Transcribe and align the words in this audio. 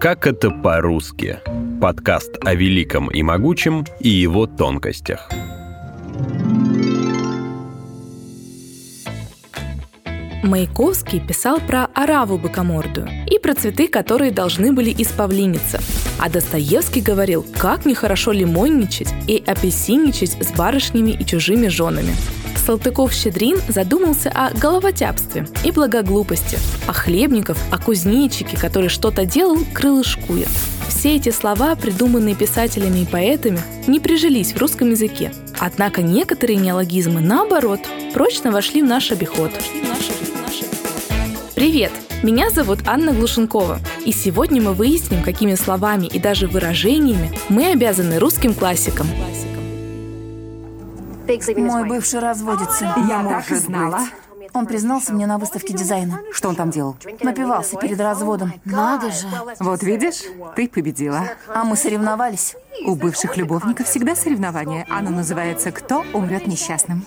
Как 0.00 0.28
это 0.28 0.50
по-русски? 0.50 1.40
Подкаст 1.80 2.36
о 2.44 2.54
великом 2.54 3.10
и 3.10 3.20
могучем 3.24 3.84
и 3.98 4.08
его 4.08 4.46
тонкостях. 4.46 5.28
Маяковский 10.44 11.18
писал 11.18 11.58
про 11.58 11.86
ораву 11.94 12.38
быкомордую 12.38 13.08
и 13.26 13.40
про 13.40 13.54
цветы, 13.54 13.88
которые 13.88 14.30
должны 14.30 14.72
были 14.72 14.94
исповлиниться. 14.96 15.80
А 16.20 16.30
Достоевский 16.30 17.00
говорил, 17.00 17.44
как 17.58 17.84
нехорошо 17.84 18.30
лимонничать 18.30 19.12
и 19.26 19.42
апельсинничать 19.44 20.36
с 20.40 20.52
барышнями 20.52 21.10
и 21.10 21.26
чужими 21.26 21.66
женами. 21.66 22.14
Салтыков-Щедрин 22.68 23.62
задумался 23.66 24.28
о 24.28 24.50
головотяпстве 24.50 25.46
и 25.64 25.70
благоглупости, 25.70 26.58
о 26.86 26.92
хлебников, 26.92 27.56
о 27.70 27.78
кузнечике, 27.78 28.58
который 28.58 28.90
что-то 28.90 29.24
делал, 29.24 29.56
крылышкуя. 29.72 30.46
Все 30.86 31.16
эти 31.16 31.30
слова, 31.30 31.74
придуманные 31.76 32.34
писателями 32.34 32.98
и 32.98 33.06
поэтами, 33.06 33.60
не 33.86 34.00
прижились 34.00 34.52
в 34.52 34.58
русском 34.58 34.90
языке. 34.90 35.32
Однако 35.58 36.02
некоторые 36.02 36.58
неологизмы, 36.58 37.22
наоборот, 37.22 37.80
прочно 38.12 38.50
вошли 38.50 38.82
в 38.82 38.84
наш 38.84 39.12
обиход. 39.12 39.50
Привет! 41.54 41.92
Меня 42.22 42.50
зовут 42.50 42.80
Анна 42.84 43.14
Глушенкова, 43.14 43.78
и 44.04 44.12
сегодня 44.12 44.60
мы 44.60 44.74
выясним, 44.74 45.22
какими 45.22 45.54
словами 45.54 46.06
и 46.06 46.18
даже 46.18 46.46
выражениями 46.46 47.30
мы 47.48 47.72
обязаны 47.72 48.18
русским 48.18 48.52
классикам. 48.52 49.06
Мой 51.56 51.86
бывший 51.86 52.20
разводится. 52.20 52.94
Я 53.08 53.22
так 53.22 53.50
и 53.50 53.54
знала. 53.56 54.00
Он 54.54 54.66
признался 54.66 55.12
мне 55.12 55.26
на 55.26 55.38
выставке 55.38 55.74
дизайна. 55.74 56.20
Что 56.32 56.48
он 56.48 56.56
там 56.56 56.70
делал? 56.70 56.96
Напивался 57.22 57.76
перед 57.76 58.00
разводом. 58.00 58.54
Надо 58.64 59.10
же. 59.10 59.26
Вот 59.60 59.82
видишь, 59.82 60.22
ты 60.56 60.68
победила. 60.68 61.28
А 61.48 61.64
мы 61.64 61.76
соревновались. 61.76 62.56
У 62.84 62.94
бывших 62.94 63.36
любовников 63.36 63.86
всегда 63.86 64.16
соревнование. 64.16 64.86
Оно 64.88 65.10
называется 65.10 65.70
«Кто 65.70 66.04
умрет 66.14 66.46
несчастным». 66.46 67.04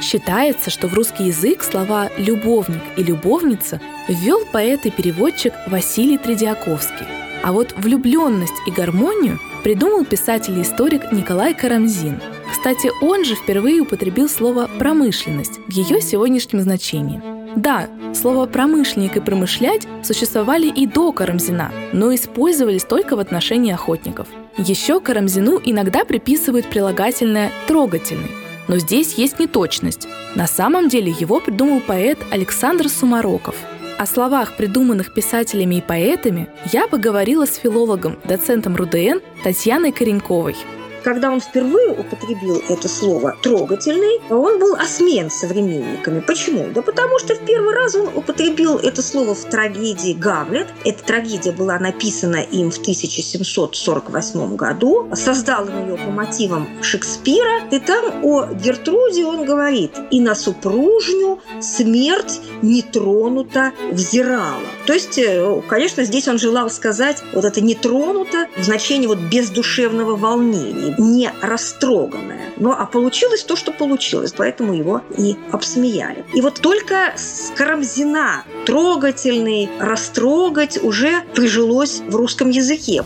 Считается, 0.00 0.70
что 0.70 0.86
в 0.86 0.94
русский 0.94 1.24
язык 1.24 1.64
слова 1.64 2.08
«любовник» 2.16 2.82
и 2.96 3.02
«любовница» 3.02 3.80
ввел 4.06 4.44
поэт 4.52 4.86
и 4.86 4.90
переводчик 4.92 5.52
Василий 5.66 6.18
Тредиаковский. 6.18 7.06
А 7.42 7.52
вот 7.52 7.74
влюбленность 7.76 8.54
и 8.66 8.70
гармонию 8.70 9.40
придумал 9.64 10.04
писатель 10.04 10.56
и 10.56 10.62
историк 10.62 11.10
Николай 11.10 11.52
Карамзин– 11.52 12.22
кстати, 12.50 12.90
он 13.00 13.24
же 13.24 13.34
впервые 13.34 13.80
употребил 13.80 14.28
слово 14.28 14.68
«промышленность» 14.78 15.60
в 15.66 15.70
ее 15.70 16.00
сегодняшнем 16.00 16.60
значении. 16.60 17.20
Да, 17.56 17.88
слово 18.14 18.46
«промышленник» 18.46 19.16
и 19.16 19.20
«промышлять» 19.20 19.86
существовали 20.02 20.66
и 20.66 20.86
до 20.86 21.12
Карамзина, 21.12 21.72
но 21.92 22.14
использовались 22.14 22.84
только 22.84 23.16
в 23.16 23.20
отношении 23.20 23.72
охотников. 23.72 24.28
Еще 24.56 25.00
Карамзину 25.00 25.60
иногда 25.64 26.04
приписывают 26.04 26.66
прилагательное 26.66 27.52
«трогательный», 27.66 28.30
но 28.66 28.78
здесь 28.78 29.14
есть 29.14 29.38
неточность. 29.38 30.08
На 30.34 30.46
самом 30.46 30.88
деле 30.88 31.14
его 31.18 31.40
придумал 31.40 31.80
поэт 31.80 32.18
Александр 32.30 32.88
Сумароков. 32.88 33.56
О 33.98 34.06
словах, 34.06 34.56
придуманных 34.56 35.12
писателями 35.12 35.76
и 35.76 35.80
поэтами, 35.80 36.48
я 36.72 36.86
поговорила 36.86 37.46
с 37.46 37.56
филологом, 37.56 38.18
доцентом 38.24 38.76
РУДН 38.76 39.18
Татьяной 39.42 39.92
Кореньковой– 39.92 40.56
когда 41.02 41.30
он 41.30 41.40
впервые 41.40 41.90
употребил 41.90 42.62
это 42.68 42.88
слово 42.88 43.36
«трогательный», 43.42 44.20
он 44.30 44.58
был 44.58 44.74
осмен 44.74 45.30
современниками. 45.30 46.20
Почему? 46.20 46.68
Да 46.74 46.82
потому 46.82 47.18
что 47.18 47.34
в 47.34 47.44
первый 47.44 47.74
раз 47.74 47.94
он 47.94 48.08
употребил 48.14 48.76
это 48.78 49.02
слово 49.02 49.34
в 49.34 49.44
трагедии 49.44 50.12
«Гамлет». 50.12 50.68
Эта 50.84 51.04
трагедия 51.04 51.52
была 51.52 51.78
написана 51.78 52.36
им 52.36 52.70
в 52.70 52.78
1748 52.78 54.56
году. 54.56 55.08
Создал 55.14 55.64
он 55.64 55.88
ее 55.88 55.96
по 55.96 56.10
мотивам 56.10 56.68
Шекспира. 56.82 57.68
И 57.70 57.78
там 57.78 58.24
о 58.24 58.46
Гертруде 58.52 59.24
он 59.24 59.44
говорит 59.44 59.92
«И 60.10 60.20
на 60.20 60.34
супружню 60.34 61.40
смерть 61.60 62.40
не 62.62 62.82
тронута 62.82 63.72
взирала». 63.92 64.60
То 64.86 64.92
есть, 64.92 65.18
э, 65.18 65.62
конечно, 65.68 66.04
здесь 66.04 66.28
он 66.28 66.38
желал 66.38 66.70
сказать 66.70 67.22
вот 67.32 67.44
это 67.44 67.60
«не 67.60 67.74
тронуто» 67.74 68.46
в 68.56 68.62
значении 68.62 69.06
вот 69.06 69.18
бездушевного 69.18 70.16
волнения 70.16 70.87
не 70.98 71.30
растроганное. 71.42 72.52
Ну, 72.56 72.72
а 72.72 72.86
получилось 72.86 73.44
то, 73.44 73.56
что 73.56 73.72
получилось, 73.72 74.32
поэтому 74.36 74.72
его 74.72 75.02
и 75.16 75.36
обсмеяли. 75.52 76.24
И 76.34 76.40
вот 76.40 76.60
только 76.60 77.12
с 77.16 77.52
Карамзина 77.56 78.44
трогательный, 78.66 79.68
растрогать 79.78 80.82
уже 80.82 81.22
прижилось 81.34 82.00
в 82.06 82.14
русском 82.16 82.50
языке. 82.50 83.02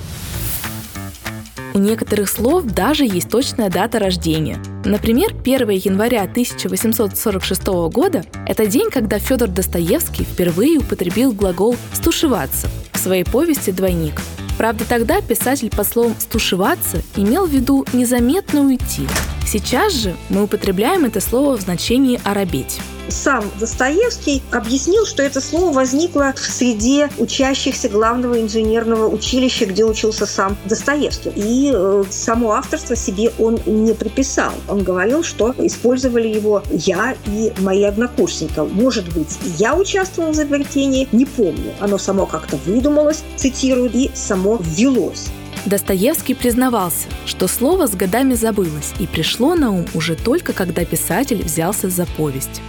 У 1.75 1.79
некоторых 1.79 2.29
слов 2.29 2.65
даже 2.65 3.05
есть 3.05 3.31
точная 3.31 3.71
дата 3.71 3.99
рождения. 3.99 4.63
Например, 4.85 5.31
1 5.33 5.71
января 5.71 6.23
1846 6.23 7.67
года– 7.91 8.25
это 8.47 8.67
день, 8.67 8.91
когда 8.91 9.19
Федор 9.19 9.49
Достоевский 9.49 10.25
впервые 10.25 10.79
употребил 10.79 11.33
глагол 11.33 11.77
«стушеваться» 11.95 12.69
в 12.93 12.99
своей 12.99 13.25
повести 13.25 13.71
«Двойник». 13.71 14.21
Правда, 14.63 14.85
тогда 14.89 15.21
писатель 15.21 15.71
по 15.71 15.83
словам 15.83 16.15
«стушеваться» 16.21 17.03
имел 17.17 17.47
в 17.47 17.51
виду 17.51 17.85
незаметно 17.93 18.61
уйти. 18.61 19.09
Сейчас 19.47 19.93
же 19.95 20.17
мы 20.29 20.45
употребляем 20.45 21.05
это 21.05 21.21
слово 21.21 21.57
в 21.57 21.61
значении 21.61 22.21
«оробеть» 22.25 22.81
сам 23.09 23.45
Достоевский 23.61 24.43
объяснил, 24.51 25.07
что 25.07 25.23
это 25.23 25.41
слово 25.41 25.73
возникло 25.73 26.33
в 26.35 26.39
среде 26.39 27.09
учащихся 27.19 27.89
главного 27.89 28.41
инженерного 28.41 29.09
училища, 29.09 29.67
где 29.67 29.85
учился 29.85 30.27
сам 30.27 30.57
Достоевский. 30.65 31.33
И 31.37 31.71
э, 31.75 32.05
само 32.11 32.53
авторство 32.53 32.97
себе 32.97 33.33
он 33.39 33.59
не 33.67 33.93
приписал. 33.93 34.53
Он 34.69 34.83
говорил, 34.83 35.23
что 35.23 35.55
использовали 35.59 36.29
его 36.29 36.63
я 36.71 37.15
и 37.27 37.53
мои 37.61 37.85
однокурсники. 37.85 38.61
Может 38.61 39.13
быть, 39.13 39.39
я 39.59 39.75
участвовал 39.77 40.31
в 40.31 40.35
изобретении, 40.35 41.09
не 41.13 41.27
помню. 41.27 41.73
Оно 41.81 41.99
само 41.99 42.27
как-то 42.27 42.57
выдумалось, 42.67 43.23
цитирую, 43.37 43.91
и 43.93 44.11
само 44.15 44.59
ввелось. 44.61 45.29
Достоевский 45.65 46.35
признавался, 46.35 47.07
что 47.25 47.47
слово 47.47 47.87
с 47.87 47.95
годами 47.95 48.35
забылось 48.35 48.93
и 48.99 49.07
пришло 49.07 49.55
на 49.55 49.71
ум 49.71 49.87
уже 49.95 50.17
только 50.17 50.53
когда 50.53 50.85
писатель 50.85 51.43
взялся 51.43 51.89
за 51.89 52.05
повесть. 52.05 52.61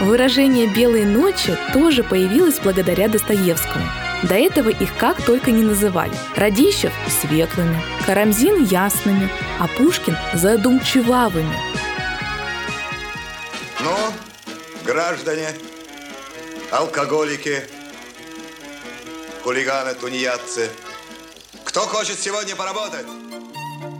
Выражение 0.00 0.68
«белые 0.68 1.06
ночи» 1.06 1.56
тоже 1.72 2.02
появилось 2.02 2.60
благодаря 2.62 3.08
Достоевскому. 3.08 3.84
До 4.28 4.36
этого 4.36 4.70
их 4.70 4.96
как 4.96 5.22
только 5.22 5.50
не 5.50 5.62
называли. 5.62 6.12
Радищев– 6.34 6.92
светлыми, 7.20 7.78
Карамзин– 8.06 8.64
ясными, 8.70 9.28
а 9.58 9.68
Пушкин– 9.68 10.16
задумчивавыми. 10.34 11.54
Ну, 13.80 13.94
граждане, 14.86 15.48
алкоголики, 16.70 17.64
хулиганы, 19.42 19.92
тунеядцы, 19.92 20.70
кто 21.64 21.80
хочет 21.80 22.18
сегодня 22.18 22.56
поработать? 22.56 23.06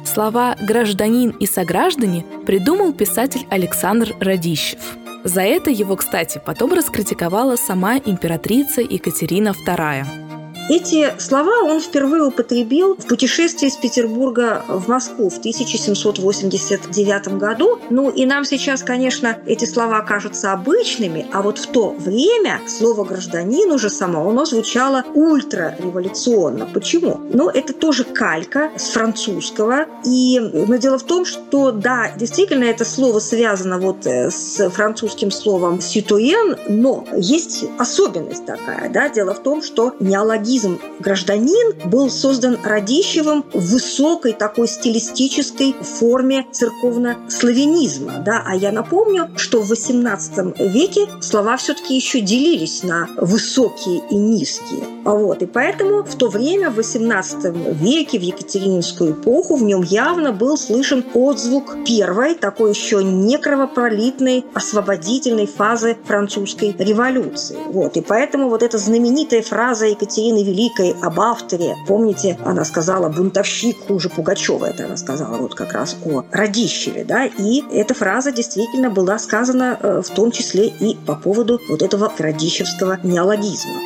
Слова 0.07 0.57
«гражданин» 0.59 1.31
и 1.33 1.47
«сограждане» 1.47 2.25
придумал 2.47 2.95
писатель 2.95 3.47
Александр 3.51 4.15
Радищев– 4.21 4.81
за 5.25 5.41
это 5.43 5.71
его, 5.71 5.97
кстати, 5.97 6.41
потом 6.45 6.73
раскритиковала 6.75 7.57
сама 7.57 7.97
императрица 7.97 8.83
Екатерина 8.83 9.55
II. 9.67 10.24
Эти 10.71 11.13
слова 11.19 11.63
он 11.63 11.79
впервые 11.79 12.23
употребил 12.23 12.97
в 12.97 13.07
путешествии 13.07 13.69
из 13.69 13.77
Петербурга 13.77 14.63
в 14.67 14.89
Москву 14.89 15.29
в 15.29 15.37
1789 15.37 17.29
году. 17.37 17.79
Ну 17.91 18.09
и 18.09 18.25
нам 18.25 18.47
сейчас, 18.47 18.83
конечно, 18.83 19.37
эти 19.45 19.67
слова 19.67 20.01
кажутся 20.01 20.53
обычными, 20.53 21.27
а 21.35 21.43
вот 21.43 21.59
в 21.59 21.67
то 21.67 21.91
время 21.91 22.63
слово 22.67 23.05
«гражданин» 23.05 23.73
уже 23.73 23.91
само 23.91 24.27
оно 24.27 24.47
звучало 24.47 25.05
ультрареволюционно. 25.13 26.67
Почему? 26.73 27.21
Ну, 27.31 27.51
это 27.51 27.75
тоже 27.75 28.05
калька 28.05 28.71
с 28.79 28.89
французского. 28.89 29.85
И, 30.07 30.41
но 30.41 30.77
дело 30.77 30.99
в 30.99 31.03
том, 31.03 31.27
что, 31.27 31.73
да, 31.73 32.11
действительно, 32.17 32.65
это 32.65 32.87
слово 32.87 33.19
связано 33.19 33.79
вот 33.79 34.07
э, 34.07 34.31
с 34.31 34.71
французским 34.71 35.31
словом 35.31 35.83
«ситуен», 35.83 36.57
но 36.69 37.07
есть 37.15 37.65
особенность 37.79 38.47
такая, 38.47 38.89
да, 38.89 39.11
дело 39.11 39.35
в 39.35 39.43
том, 39.43 39.63
что 39.63 39.95
неологизм 40.01 40.54
неологизм 40.55 40.79
«гражданин» 41.01 41.75
был 41.87 42.11
создан 42.11 42.59
Радищевым 42.63 43.45
в 43.53 43.73
высокой 43.73 44.33
такой 44.33 44.69
стилистической 44.69 45.75
форме 45.81 46.47
церковно-славянизма. 46.53 48.23
Да? 48.25 48.43
А 48.47 48.55
я 48.55 48.73
напомню, 48.73 49.31
что 49.37 49.61
в 49.61 49.73
XVIII 49.73 50.69
веке 50.69 51.09
слова 51.21 51.57
все-таки 51.57 51.95
еще 51.95 52.21
делились 52.21 52.83
на 52.83 53.09
высокие 53.17 54.03
и 54.11 54.17
низкие. 54.17 54.85
Вот, 55.05 55.43
и 55.43 55.47
поэтому 55.47 56.03
в 56.03 56.15
то 56.15 56.29
время, 56.29 56.71
в 56.71 56.79
XVIII 56.79 57.75
веке, 57.75 58.19
в 58.19 58.23
Екатерининскую 58.23 59.13
эпоху, 59.13 59.57
в 59.57 59.63
нем 59.63 59.83
явно 59.83 60.33
был 60.33 60.57
слышен 60.57 61.05
отзвук 61.15 61.77
первой, 61.87 62.35
такой 62.35 62.71
еще 62.71 63.05
не 63.05 63.37
кровопролитной, 63.39 64.45
освободительной 64.55 65.47
фазы 65.47 65.97
французской 66.05 66.75
революции. 66.79 67.57
Вот, 67.67 67.97
и 67.97 68.01
поэтому 68.01 68.49
вот 68.49 68.63
эта 68.63 68.79
знаменитая 68.79 69.43
фраза 69.43 69.87
Екатерины 69.87 70.44
Великой 70.45 70.95
об 71.03 71.21
авторе, 71.21 71.75
помните, 71.87 72.39
она 72.45 72.65
сказала 72.65 73.09
«бунтовщик 73.09 73.87
хуже 73.87 74.09
Пугачева», 74.09 74.67
это 74.67 74.85
она 74.85 74.97
сказала 74.97 75.39
вот 75.39 75.55
как 75.55 75.73
раз 75.73 75.97
о 76.05 76.25
Радищеве, 76.31 77.05
да, 77.05 77.27
и 77.27 77.63
эта 77.73 77.95
фраза 77.95 78.31
действительно 78.31 78.91
была 78.91 79.19
сказана 79.19 79.79
э, 79.81 80.03
в 80.03 80.11
том 80.11 80.31
числе 80.31 80.69
и 80.69 80.95
по 80.95 81.15
поводу 81.17 81.61
вот 81.69 81.83
этого 81.83 82.13
радищевского 82.19 83.01
неологизма. 83.03 83.81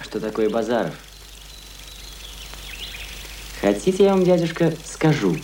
Что 0.00 0.20
такое 0.20 0.50
Базаров? 0.50 0.94
Хотите, 3.60 4.04
я 4.04 4.10
вам, 4.10 4.24
дядюшка, 4.24 4.72
скажу, 4.84 5.36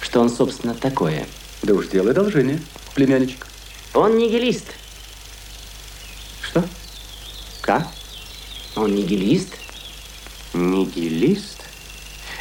что 0.00 0.20
он, 0.20 0.30
собственно, 0.30 0.74
такое? 0.74 1.26
Да 1.62 1.74
уж 1.74 1.88
делай 1.88 2.12
одолжение, 2.12 2.60
племянничек. 2.94 3.46
Он 3.94 4.16
нигилист. 4.16 4.66
Как? 7.60 7.86
Он 8.76 8.94
нигилист? 8.94 9.54
Нигилист? 10.54 11.62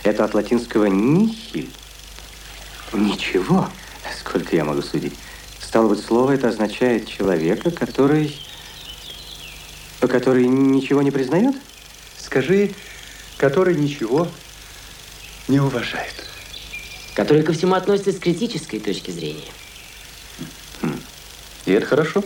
Это 0.03 0.23
от 0.25 0.33
латинского 0.33 0.85
«нихиль». 0.85 1.69
Ничего, 2.93 3.69
сколько 4.19 4.55
я 4.55 4.63
могу 4.63 4.81
судить. 4.81 5.13
Стало 5.61 5.89
быть, 5.89 6.03
слово 6.03 6.31
это 6.31 6.47
означает 6.47 7.07
человека, 7.07 7.69
который... 7.69 8.35
который 9.99 10.47
ничего 10.47 11.01
не 11.01 11.11
признает? 11.11 11.55
Скажи, 12.17 12.71
который 13.37 13.75
ничего 13.75 14.27
не 15.47 15.59
уважает. 15.59 16.13
Который 17.13 17.43
ко 17.43 17.53
всему 17.53 17.75
относится 17.75 18.13
с 18.13 18.19
критической 18.19 18.79
точки 18.79 19.11
зрения. 19.11 19.51
Хм. 20.81 20.99
И 21.65 21.71
это 21.73 21.85
хорошо. 21.85 22.23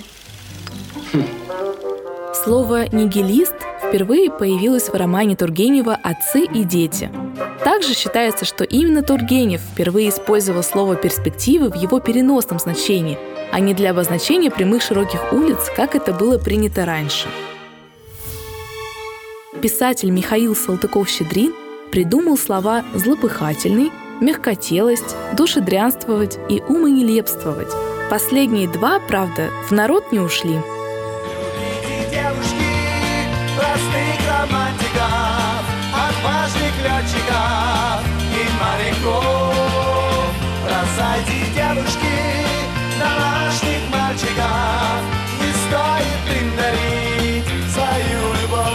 Слово 2.44 2.90
«нигилист» 2.90 3.56
впервые 3.88 4.30
появилось 4.30 4.90
в 4.90 4.94
романе 4.94 5.38
Тургенева 5.38 5.98
«Отцы 6.04 6.44
и 6.44 6.66
дети». 6.66 7.10
Также 7.64 7.94
считается, 7.94 8.44
что 8.44 8.66
именно 8.66 9.02
Тургенев 9.02 9.62
впервые 9.62 10.10
использовал 10.10 10.62
слово 10.62 10.98
«перспективы» 10.98 11.70
в 11.70 11.76
его 11.76 12.02
переносном 12.02 12.60
значении, 12.60 13.18
а 13.54 13.62
не 13.62 13.74
для 13.74 13.92
обозначения 13.92 14.52
прямых 14.52 14.82
широких 14.82 15.32
улиц, 15.32 15.72
как 15.74 15.96
это 15.96 16.12
было 16.12 16.38
принято 16.38 16.84
раньше. 16.84 17.30
Писатель 19.62 20.10
Михаил 20.10 20.54
Салтыков-Щедрин 20.54 21.54
придумал 21.92 22.38
слова 22.38 22.84
«злопыхательный», 22.94 23.90
«мягкотелость», 24.20 25.16
«душедрянствовать» 25.38 26.38
и 26.50 26.62
«умонелепствовать». 26.68 27.72
Последние 28.10 28.68
два, 28.68 29.00
правда, 29.00 29.48
в 29.70 29.72
народ 29.72 30.12
не 30.12 30.20
ушли– 30.20 30.58
летчиков 36.84 38.04
и 38.32 38.44
моряков. 38.60 39.56
Бросайте 40.64 41.38
девушки 41.56 42.16
домашних 43.00 43.82
мальчиков, 43.92 45.02
не 45.40 45.52
стоит 45.64 46.24
им 46.42 46.48
дарить 46.58 47.46
свою 47.72 48.22
любовь. 48.42 48.68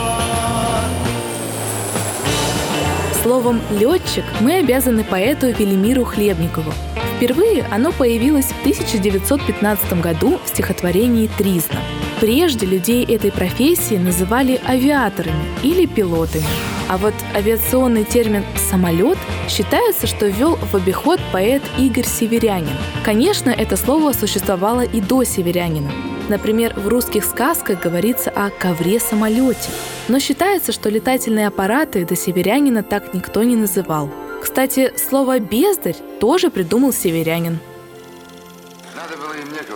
Словом 3.23 3.61
«летчик» 3.71 4.25
мы 4.41 4.59
обязаны 4.59 5.05
поэту 5.05 5.49
Велимиру 5.49 6.05
Хлебникову. 6.05 6.73
Впервые 7.17 7.65
оно 7.71 7.93
появилось 7.93 8.47
в 8.47 8.61
1915 8.61 10.01
году 10.01 10.39
в 10.45 10.49
стихотворении 10.49 11.29
«Тризна». 11.37 11.81
Прежде 12.21 12.67
людей 12.67 13.05
этой 13.05 13.31
профессии 13.31 13.95
называли 13.95 14.61
авиаторами 14.67 15.45
или 15.63 15.87
пилотами. 15.87 16.45
А 16.89 16.97
вот 16.97 17.15
авиационный 17.33 18.03
термин 18.03 18.45
«самолет» 18.57 19.19
считается, 19.49 20.09
что 20.09 20.27
ввел 20.27 20.57
в 20.57 20.75
обиход 20.75 21.21
поэт 21.33 21.63
Игорь 21.79 22.07
Северянин. 22.07 22.75
Конечно, 23.05 23.51
это 23.51 23.77
слово 23.77 24.13
существовало 24.13 24.81
и 24.81 25.01
до 25.01 25.23
Северянина. 25.23 25.93
Например, 26.29 26.75
в 26.75 26.89
русских 26.89 27.25
сказках 27.25 27.81
говорится 27.81 28.31
о 28.31 28.51
ковре-самолете. 28.51 29.71
Но 30.09 30.19
считается, 30.19 30.73
что 30.73 30.89
летательные 30.89 31.47
аппараты 31.47 32.05
до 32.05 32.17
Северянина 32.17 32.83
так 32.83 33.15
никто 33.15 33.45
не 33.45 33.55
называл. 33.55 34.11
Кстати, 34.43 34.93
слово 34.97 35.39
«бездарь» 35.39 35.97
тоже 36.21 36.51
придумал 36.51 36.93
северянин. 36.93 37.61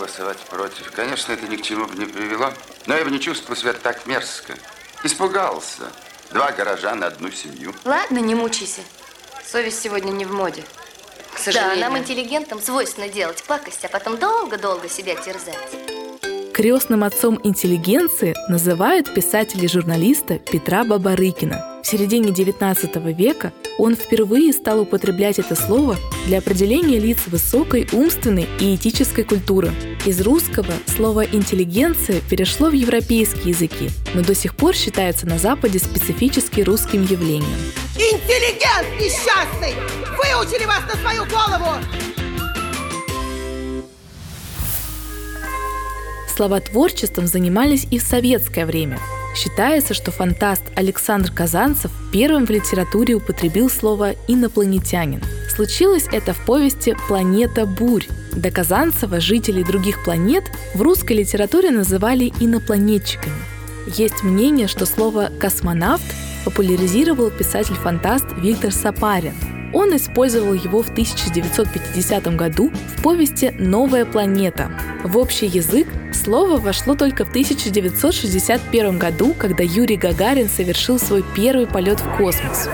Голосовать 0.03 0.37
против. 0.49 0.91
Конечно, 0.91 1.31
это 1.31 1.47
ни 1.47 1.55
к 1.55 1.61
чему 1.61 1.85
бы 1.85 1.95
не 1.95 2.05
привело. 2.05 2.53
Но 2.87 2.95
я 2.95 3.05
бы 3.05 3.11
не 3.11 3.19
чувствовал 3.19 3.55
себя 3.55 3.71
так 3.73 4.05
мерзко. 4.05 4.53
Испугался. 5.03 5.83
Два 6.31 6.51
гаража 6.51 6.93
на 6.95 7.07
одну 7.07 7.31
семью. 7.31 7.73
Ладно, 7.85 8.19
не 8.19 8.35
мучайся. 8.35 8.81
Совесть 9.45 9.81
сегодня 9.81 10.11
не 10.11 10.25
в 10.25 10.33
моде. 10.33 10.63
К 11.33 11.39
сожалению. 11.39 11.79
Да, 11.79 11.89
нам, 11.89 11.97
интеллигентам, 11.97 12.61
свойственно 12.61 13.07
делать 13.07 13.43
пакость, 13.43 13.85
а 13.85 13.87
потом 13.87 14.17
долго-долго 14.17 14.89
себя 14.89 15.15
терзать. 15.15 16.53
Крестным 16.53 17.03
отцом 17.03 17.39
интеллигенции 17.43 18.35
называют 18.49 19.13
писателя-журналиста 19.13 20.37
Петра 20.37 20.83
Бабарыкина– 20.83 21.69
в 21.83 21.87
середине 21.87 22.29
XIX 22.29 23.13
века 23.13 23.51
он 23.77 23.95
впервые 23.95 24.53
стал 24.53 24.79
употреблять 24.79 25.37
это 25.37 25.55
слово 25.55 25.97
для 26.25 26.37
определения 26.37 26.97
лиц 26.97 27.19
высокой 27.27 27.87
умственной 27.91 28.47
и 28.59 28.73
этической 28.75 29.25
культуры. 29.25 29.71
Из 30.05 30.21
русского 30.21 30.73
слово 30.87 31.25
«интеллигенция» 31.25 32.21
перешло 32.29 32.69
в 32.69 32.73
европейские 32.73 33.49
языки, 33.49 33.89
но 34.13 34.21
до 34.21 34.33
сих 34.33 34.55
пор 34.55 34.75
считается 34.75 35.27
на 35.27 35.37
Западе 35.37 35.79
специфически 35.79 36.61
русским 36.61 37.03
явлением. 37.03 37.43
Интеллигент 37.95 38.87
несчастный! 38.99 39.73
Выучили 40.17 40.65
вас 40.65 40.81
на 40.87 40.99
свою 41.01 41.25
голову! 41.25 41.83
Словотворчеством 46.33 47.27
занимались 47.27 47.85
и 47.91 47.99
в 47.99 48.01
советское 48.01 48.65
время– 48.65 48.99
Считается, 49.35 49.93
что 49.93 50.11
фантаст 50.11 50.63
Александр 50.75 51.31
Казанцев 51.31 51.91
первым 52.11 52.45
в 52.45 52.49
литературе 52.51 53.15
употребил 53.15 53.69
слово 53.69 54.11
«инопланетянин». 54.27 55.21
Случилось 55.49 56.07
это 56.11 56.33
в 56.33 56.45
повести 56.45 56.95
«Планета 57.07 57.65
бурь». 57.65 58.05
До 58.31 58.51
Казанцева 58.51 59.19
жителей 59.19 59.63
других 59.63 60.03
планет 60.03 60.43
в 60.73 60.81
русской 60.81 61.13
литературе 61.13 61.71
называли 61.71 62.31
инопланетчиками. 62.39 63.35
Есть 63.87 64.23
мнение, 64.23 64.67
что 64.67 64.85
слово 64.85 65.31
«космонавт» 65.39 66.03
популяризировал 66.45 67.31
писатель-фантаст 67.31 68.25
Виктор 68.37 68.71
Сапарин. 68.71 69.33
Он 69.73 69.95
использовал 69.95 70.53
его 70.53 70.83
в 70.83 70.89
1950 70.89 72.35
году 72.35 72.71
в 72.95 73.01
повести 73.01 73.53
«Новая 73.57 74.05
планета». 74.05 74.71
В 75.03 75.17
общий 75.17 75.47
язык 75.47 75.87
слово 76.13 76.57
вошло 76.57 76.95
только 76.95 77.25
в 77.25 77.29
1961 77.29 78.97
году, 78.97 79.33
когда 79.37 79.63
Юрий 79.63 79.97
Гагарин 79.97 80.49
совершил 80.49 80.99
свой 80.99 81.23
первый 81.35 81.67
полет 81.67 81.99
в 81.99 82.17
космос. 82.17 82.69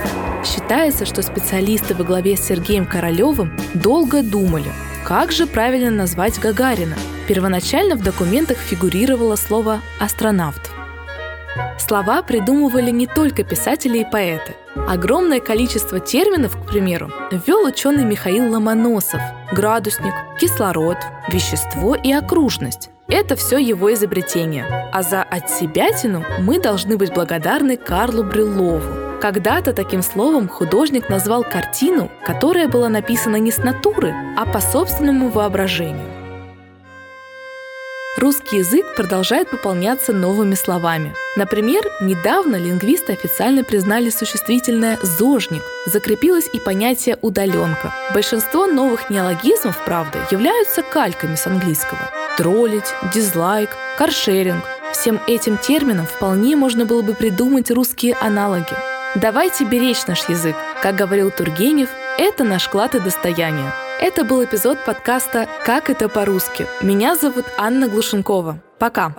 Считается, 0.45 1.05
что 1.05 1.21
специалисты 1.21 1.95
во 1.95 2.03
главе 2.03 2.37
с 2.37 2.41
Сергеем 2.41 2.85
Королевым 2.85 3.57
долго 3.73 4.23
думали, 4.23 4.71
как 5.05 5.31
же 5.31 5.47
правильно 5.47 5.91
назвать 5.91 6.39
Гагарина. 6.39 6.95
Первоначально 7.27 7.95
в 7.95 8.03
документах 8.03 8.57
фигурировало 8.57 9.35
слово 9.35 9.81
«астронавт». 9.99 10.71
Слова 11.77 12.21
придумывали 12.21 12.91
не 12.91 13.07
только 13.07 13.43
писатели 13.43 13.99
и 13.99 14.05
поэты. 14.05 14.55
Огромное 14.75 15.39
количество 15.39 15.99
терминов, 15.99 16.55
к 16.55 16.67
примеру, 16.67 17.11
ввел 17.31 17.65
ученый 17.65 18.05
Михаил 18.05 18.51
Ломоносов. 18.51 19.21
Градусник, 19.51 20.13
кислород, 20.39 20.97
вещество 21.29 21.95
и 21.95 22.11
окружность. 22.11 22.91
Это 23.09 23.35
все 23.35 23.57
его 23.57 23.91
изобретение. 23.91 24.65
А 24.93 25.01
за 25.01 25.23
отсебятину 25.23 26.23
мы 26.39 26.59
должны 26.59 26.95
быть 26.95 27.11
благодарны 27.11 27.75
Карлу 27.75 28.23
Брюлову. 28.23 29.19
Когда-то 29.19 29.73
таким 29.73 30.03
словом 30.03 30.47
художник 30.47 31.09
назвал 31.09 31.43
картину, 31.43 32.11
которая 32.23 32.67
была 32.67 32.87
написана 32.87 33.37
не 33.37 33.51
с 33.51 33.57
натуры, 33.57 34.13
а 34.37 34.45
по 34.45 34.61
собственному 34.61 35.29
воображению. 35.29 36.05
русский 38.17 38.57
язык 38.57 38.85
продолжает 38.95 39.49
пополняться 39.49 40.13
новыми 40.13 40.53
словами. 40.53 41.13
Например, 41.35 41.81
недавно 42.01 42.57
лингвисты 42.57 43.13
официально 43.13 43.63
признали 43.63 44.09
существительное 44.09 44.99
«зожник», 45.01 45.63
закрепилось 45.85 46.49
и 46.53 46.59
понятие 46.59 47.17
«удаленка». 47.21 47.93
Большинство 48.13 48.67
новых 48.67 49.09
неологизмов, 49.09 49.83
правда, 49.85 50.19
являются 50.31 50.81
кальками 50.81 51.35
с 51.35 51.47
английского. 51.47 52.18
Троллить, 52.39 52.95
дизлайк, 53.13 53.69
каршеринг– 53.97 54.63
всем 54.93 55.19
этим 55.27 55.57
терминам 55.57 56.05
вполне 56.05 56.55
можно 56.55 56.85
было 56.85 57.01
бы 57.01 57.13
придумать 57.13 57.69
русские 57.69 58.15
аналоги. 58.21 58.73
Давайте 59.15 59.65
беречь 59.65 60.07
наш 60.07 60.29
язык. 60.29 60.55
Как 60.81 60.95
говорил 60.95 61.31
Тургенев, 61.31 61.89
это 62.17 62.45
наш 62.45 62.69
клад 62.69 62.95
и 62.95 63.01
достояние. 63.01 63.73
Это 63.99 64.23
был 64.23 64.41
эпизод 64.41 64.77
подкаста 64.85 65.49
«Как 65.65 65.89
это 65.89 66.07
по-русски». 66.07 66.65
Меня 66.81 67.17
зовут 67.17 67.45
Анна 67.57 67.89
Глушенкова. 67.89 68.59
Пока. 68.77 69.11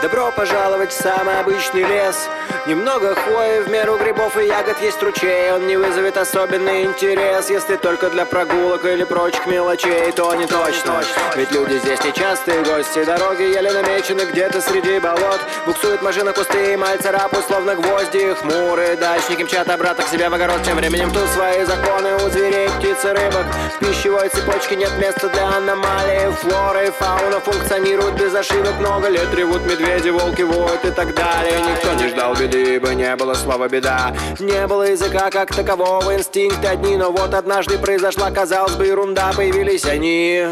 Добро 0.00 0.30
пожаловать 0.36 0.92
в 0.92 1.02
самый 1.02 1.40
обычный 1.40 1.82
лес 1.82 2.28
Немного 2.66 3.14
хвои, 3.14 3.60
в 3.60 3.70
меру 3.70 3.96
грибов 3.96 4.36
и 4.36 4.46
ягод 4.46 4.80
есть 4.82 5.02
ручей. 5.02 5.50
Он 5.52 5.66
не 5.66 5.76
вызовет 5.76 6.18
особенный 6.18 6.84
интерес 6.84 7.48
Если 7.48 7.76
только 7.76 8.10
для 8.10 8.26
прогулок 8.26 8.84
или 8.84 9.04
прочих 9.04 9.46
мелочей. 9.46 10.12
То 10.12 10.34
не 10.34 10.46
точно, 10.46 11.02
ведь 11.36 11.50
люди 11.52 11.78
здесь 11.78 12.04
нечастые 12.04 12.62
гости. 12.62 13.02
Дороги 13.04 13.42
еле 13.42 13.72
намечены 13.72 14.22
где-то 14.30 14.60
среди 14.60 14.98
болот. 14.98 15.40
Буксует 15.66 16.02
машина 16.02 16.32
кусты, 16.32 16.74
эмаль 16.74 16.98
царапают 16.98 17.46
словно 17.46 17.74
гвозди. 17.76 18.34
Хмурые 18.34 18.96
дачники 18.96 19.42
мчат 19.42 19.68
обратно 19.70 20.04
к 20.04 20.08
себе 20.08 20.28
в 20.28 20.34
огород. 20.34 20.62
Тем 20.62 20.76
временем 20.76 21.10
тут 21.12 21.28
свои 21.30 21.64
законы 21.64 22.14
у 22.16 22.28
зверей, 22.28 22.68
птиц 22.78 23.04
и 23.04 23.08
рыбок. 23.08 23.46
В 23.76 23.78
пищевой 23.78 24.28
цепочке 24.28 24.76
нет 24.76 24.92
места 24.98 25.28
для 25.30 25.48
аномалий. 25.48 26.30
Флора 26.42 26.84
и 26.84 26.90
фауна 26.90 27.40
функционируют 27.40 28.14
без 28.16 28.34
ошибок. 28.34 28.74
Много 28.80 29.08
лет 29.08 29.32
ревут 29.34 29.62
медведи, 29.62 30.10
волки 30.10 30.42
воют 30.42 30.84
и 30.84 30.90
так 30.90 31.14
далее. 31.14 31.58
Никто 31.60 31.94
не 31.94 32.08
ждал 32.08 32.34
беды, 32.34 32.49
ибо 32.58 32.94
не 32.94 33.14
было 33.16 33.34
слова 33.34 33.68
беда 33.68 34.14
Не 34.38 34.66
было 34.66 34.84
языка 34.84 35.30
как 35.30 35.54
такового, 35.54 36.14
инстинкты 36.14 36.66
одни 36.66 36.96
Но 36.96 37.10
вот 37.12 37.34
однажды 37.34 37.78
произошла, 37.78 38.30
казалось 38.30 38.74
бы, 38.74 38.86
ерунда. 38.86 39.32
Появились 39.34 39.84
они, 39.84 40.44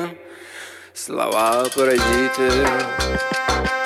слова-паразиты 0.95 2.53
Слова-паразиты 2.53 3.78